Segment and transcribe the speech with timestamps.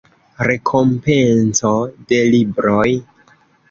[0.47, 1.77] Rekompenco
[2.09, 2.93] de Libroj.